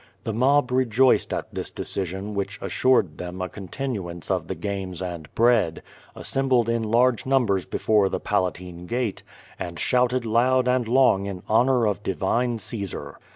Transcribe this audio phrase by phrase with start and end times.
[0.23, 5.31] The mob rejoiced at this decision which assured them a continuance of the games and
[5.35, 5.83] bread,
[6.15, 9.21] assembled in large numbers before the Palatine gate,
[9.59, 13.19] and shouted loud and long in honor of divine Caesar.